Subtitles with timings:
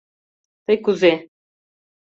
[0.65, 1.13] —Тый кузе?